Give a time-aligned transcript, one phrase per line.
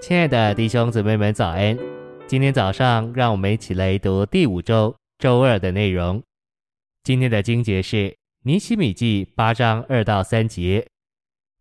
[0.00, 1.76] 亲爱的弟兄姊妹们，早安！
[2.28, 6.22] 今天早上，让我们一起来读第五周周二的内容。
[7.02, 10.86] 今天的经节是尼希米记八章二到三节。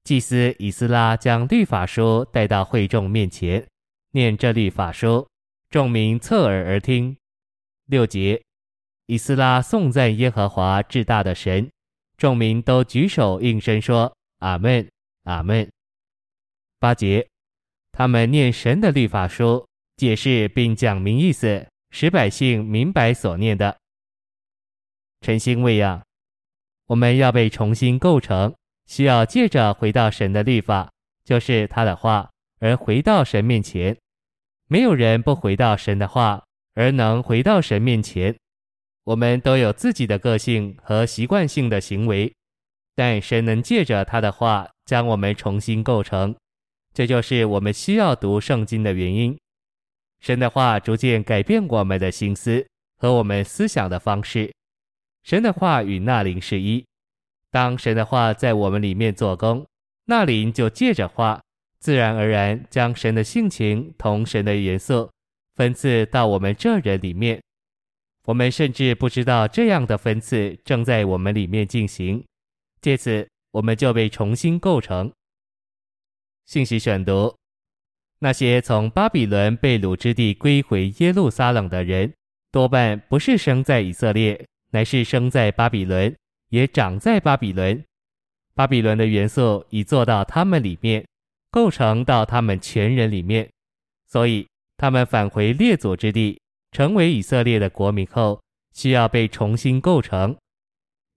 [0.03, 3.65] 祭司以斯拉将律法书带到会众面前，
[4.11, 5.27] 念这律法书，
[5.71, 7.17] 众民侧耳而听。
[7.87, 8.39] 六节，
[9.07, 11.71] 以斯拉颂赞耶和华至大的神，
[12.17, 14.87] 众民都举手应声说：阿门，
[15.23, 15.67] 阿门。
[16.79, 17.27] 八节。
[17.97, 23.77] 他们念神的律法书，解释并讲明意思，使百姓明白所念的。
[25.21, 26.03] 晨星喂养，
[26.87, 28.53] 我们要被重新构成，
[28.85, 30.91] 需要借着回到神的律法，
[31.23, 33.95] 就是他的话，而回到神面前。
[34.67, 38.35] 没有人不回到神的话，而能回到神面前。
[39.05, 42.35] 我们都有自己的个性和习惯性的行为，
[42.93, 46.35] 但神能借着他的话，将我们重新构成。
[46.95, 49.37] 这就是我们需要读圣经的原因。
[50.21, 52.65] 神的话逐渐改变我们的心思
[52.97, 54.49] 和我们思想的方式。
[55.21, 56.85] 神的话与那灵是一。
[57.51, 59.65] 当神的话在我们里面做工，
[60.05, 61.41] 那灵就借着话，
[61.79, 65.11] 自然而然将神的性情同神的颜色
[65.55, 67.41] 分赐到我们这人里面。
[68.23, 72.23] 我们甚至不知道这样的分赐正在我们里面进行。
[72.79, 75.11] 借此，我们就被重新构成。
[76.45, 77.35] 信息选读：
[78.19, 82.13] 那些从巴比伦被掳之地归回耶路撒冷的人，
[82.51, 86.15] 多半不是生在以色列，乃是生在巴比伦，
[86.49, 87.83] 也长在巴比伦。
[88.53, 91.05] 巴比伦的元素已做到他们里面，
[91.49, 93.49] 构成到他们全人里面，
[94.07, 94.47] 所以
[94.77, 96.39] 他们返回列祖之地，
[96.71, 98.39] 成为以色列的国民后，
[98.71, 100.37] 需要被重新构成。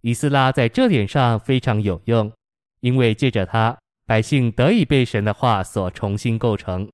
[0.00, 2.32] 以斯拉在这点上非常有用，
[2.80, 3.78] 因为借着他。
[4.08, 6.88] 百姓得以被神的话所重新构成。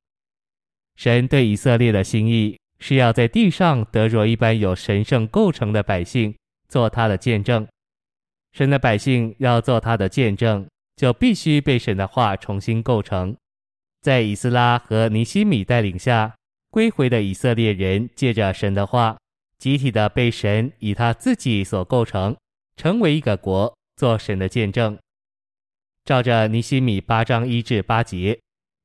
[0.97, 6.35] 神对以色列的心意是要在地上得着一般有神圣构成的百姓
[6.69, 7.64] 做他的见证。
[8.53, 10.67] 神的百姓要做他的见证，
[10.97, 13.36] 就必须被神的话重新构成。
[14.01, 16.35] 在以斯拉和尼西米带领下，
[16.69, 19.17] 归回的以色列人借着神的话，
[19.57, 22.36] 集体的被神以他自己所构成，
[22.77, 24.98] 成为一个国，做神的见证。
[26.05, 28.39] 照着尼希米八章一至八节，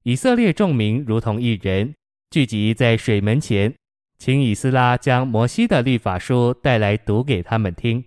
[0.04, 1.94] 以色列众民如同一人，
[2.32, 3.76] 聚集在水门前，
[4.18, 8.06] 请以斯拉将摩西的律法书带来读给他们听。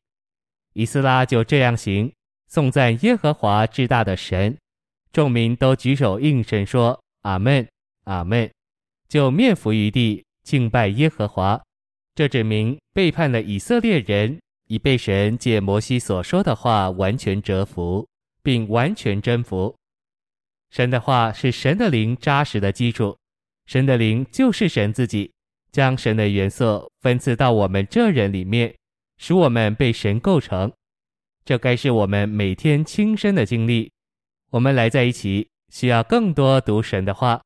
[0.73, 2.11] 以斯拉就这样行，
[2.49, 4.57] 颂赞耶和华至大的神，
[5.13, 7.69] 众民都举手应声说：“阿门，
[8.05, 8.51] 阿门。”
[9.11, 11.61] 就面伏于地，敬拜耶和华。
[12.15, 18.09] 这指明背叛了以色列人已被神借摩西所说的话完全折服。
[18.43, 19.77] 并完全征服。
[20.71, 23.17] 神的话是神的灵扎实的基础，
[23.67, 25.33] 神的灵就是神自己，
[25.71, 28.75] 将神的元素分赐到我们这人里面，
[29.19, 30.73] 使我们被神构成。
[31.45, 33.93] 这该是我们每天亲身的经历。
[34.51, 37.43] 我们来在一起，需要更多读神的话。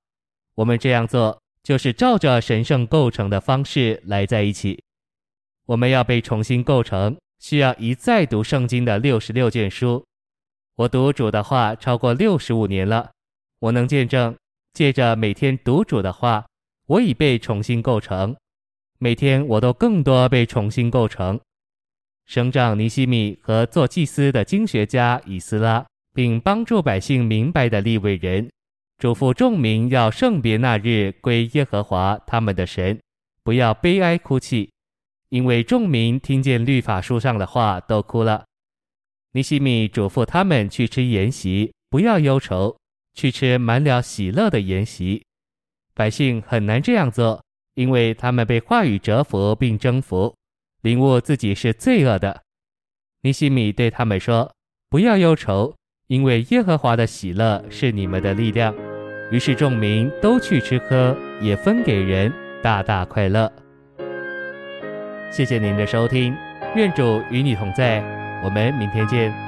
[0.55, 4.83] 我们这样做，就是照着神圣构成的方式来在一起。
[5.67, 10.07] 我们要被重新构成，需要一再读圣经的六十六卷书。
[10.77, 13.11] 我读主的话超过六十五年了，
[13.61, 14.37] 我能见证，
[14.75, 16.45] 借着每天读主的话，
[16.87, 18.37] 我已被重新构成。
[18.99, 21.41] 每天我都更多被重新构成。
[22.27, 28.51] 省长尼西米和做祭司的经学家以斯拉，并帮助百姓明白的立位人，
[28.99, 33.01] 嘱咐众民要圣别那日归耶和华他们的神，
[33.43, 34.71] 不要悲哀哭泣，
[35.31, 38.45] 因为众民听见律法书上的话都哭了。
[39.37, 42.75] 尼西米嘱咐他们去吃筵席，不要忧愁，
[43.13, 45.23] 去吃满了喜乐的筵席。
[45.93, 50.35] 百姓很难这样做，因为他们被话语折服并征服，
[50.81, 52.45] 领悟自己是罪恶的。
[53.21, 54.51] 尼西米对他们说
[54.89, 55.75] ：“不要忧愁，
[56.07, 58.75] 因为耶和华的喜乐是你们的力量。”
[59.31, 63.53] 于是众民都去吃喝，也分给人，大大快乐。
[65.31, 66.35] 谢谢您的收听，
[66.75, 68.16] 愿主与你同在。
[68.43, 69.46] 我们明天见。